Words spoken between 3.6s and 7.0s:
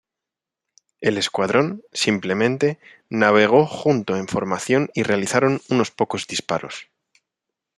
junto en formación y realizaron unos pocos disparos.